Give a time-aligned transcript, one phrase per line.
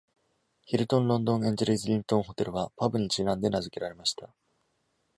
[0.63, 4.31] ヒルトンロンドンエンジェルイズリントンホテルは、パブにちなんで名付けられました。